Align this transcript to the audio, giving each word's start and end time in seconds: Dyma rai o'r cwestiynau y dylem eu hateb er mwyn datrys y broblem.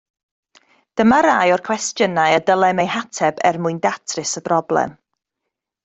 Dyma 1.01 1.19
rai 1.25 1.51
o'r 1.57 1.63
cwestiynau 1.67 2.39
y 2.39 2.41
dylem 2.49 2.81
eu 2.87 2.91
hateb 2.95 3.45
er 3.53 3.63
mwyn 3.67 3.79
datrys 3.87 4.35
y 4.43 4.45
broblem. 4.51 4.99